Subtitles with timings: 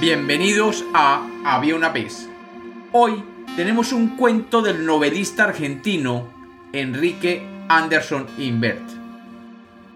[0.00, 2.28] Bienvenidos a Había una vez.
[2.92, 3.20] Hoy
[3.56, 6.28] tenemos un cuento del novelista argentino
[6.72, 8.88] Enrique Anderson Invert.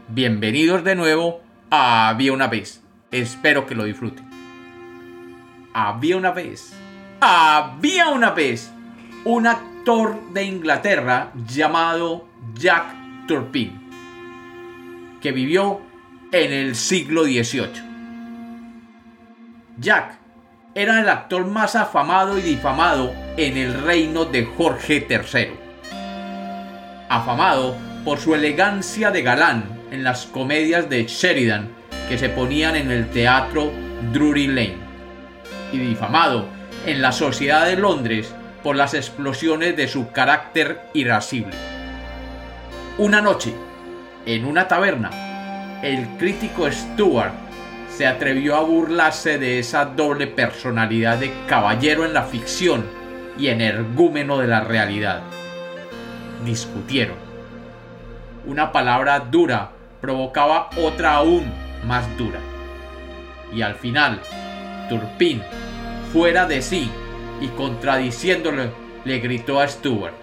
[0.09, 2.83] Bienvenidos de nuevo a Había una vez.
[3.13, 4.29] Espero que lo disfruten.
[5.73, 6.75] Había una vez.
[7.21, 8.73] Había una vez
[9.25, 13.79] un actor de Inglaterra llamado Jack Turpin
[15.21, 15.81] que vivió
[16.33, 17.92] en el siglo XVIII.
[19.83, 20.17] Jack
[20.77, 25.49] era el actor más afamado y difamado en el reino de Jorge III.
[27.09, 31.69] Afamado por su elegancia de galán en las comedias de Sheridan
[32.09, 33.73] que se ponían en el teatro
[34.13, 34.77] Drury Lane.
[35.73, 36.47] Y difamado
[36.87, 41.57] en la sociedad de Londres por las explosiones de su carácter irascible.
[42.99, 43.53] Una noche,
[44.27, 47.52] en una taberna, el crítico Stuart
[47.97, 52.85] se atrevió a burlarse de esa doble personalidad de caballero en la ficción
[53.39, 55.23] y energúmeno de la realidad.
[56.45, 57.17] Discutieron.
[58.47, 59.71] Una palabra dura
[60.01, 61.45] provocaba otra aún
[61.87, 62.41] más dura.
[63.53, 64.21] Y al final,
[64.89, 65.43] Turpin,
[66.13, 66.91] fuera de sí
[67.41, 68.71] y contradiciéndole,
[69.05, 70.23] le gritó a Stuart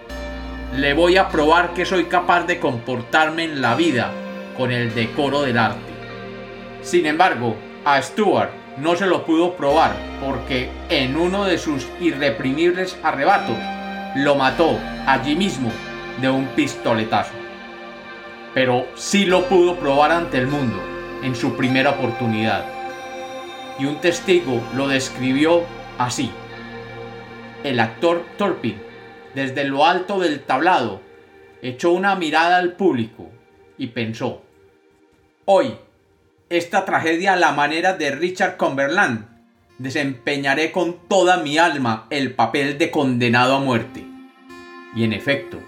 [0.76, 4.12] le voy a probar que soy capaz de comportarme en la vida
[4.56, 5.89] con el decoro del arte.
[6.82, 9.92] Sin embargo, a Stuart no se lo pudo probar
[10.24, 13.56] porque en uno de sus irreprimibles arrebatos
[14.16, 15.70] lo mató allí mismo
[16.20, 17.32] de un pistoletazo.
[18.54, 20.80] Pero sí lo pudo probar ante el mundo
[21.22, 22.64] en su primera oportunidad.
[23.78, 25.64] Y un testigo lo describió
[25.98, 26.30] así.
[27.62, 28.90] El actor Turpin
[29.34, 31.00] desde lo alto del tablado,
[31.62, 33.30] echó una mirada al público
[33.78, 34.42] y pensó,
[35.44, 35.76] hoy,
[36.50, 39.24] esta tragedia a la manera de Richard Cumberland,
[39.78, 44.04] desempeñaré con toda mi alma el papel de condenado a muerte.
[44.96, 45.60] Y en efecto,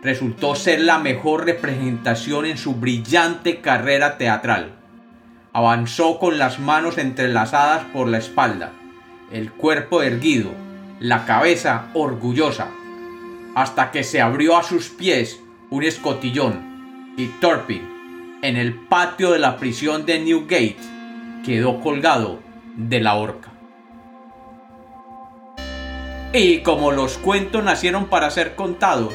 [0.00, 4.76] resultó ser la mejor representación en su brillante carrera teatral.
[5.52, 8.70] Avanzó con las manos entrelazadas por la espalda,
[9.32, 10.52] el cuerpo erguido,
[11.00, 12.68] la cabeza orgullosa,
[13.56, 15.40] hasta que se abrió a sus pies
[15.70, 17.97] un escotillón y Turpin,
[18.42, 20.76] en el patio de la prisión de Newgate,
[21.44, 22.40] quedó colgado
[22.76, 23.50] de la horca.
[26.32, 29.14] Y como los cuentos nacieron para ser contados,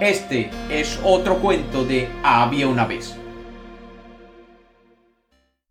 [0.00, 3.16] este es otro cuento de Había una vez.